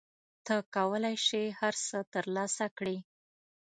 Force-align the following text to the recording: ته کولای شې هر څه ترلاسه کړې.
ته 0.45 0.55
کولای 0.75 1.15
شې 1.27 1.43
هر 1.59 1.73
څه 1.87 1.97
ترلاسه 2.13 2.65
کړې. 2.77 2.97